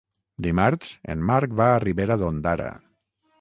Dimarts 0.45 0.93
en 1.15 1.21
Marc 1.31 1.53
va 1.61 1.67
a 1.75 1.83
Ribera 1.85 2.19
d'Ondara. 2.23 2.73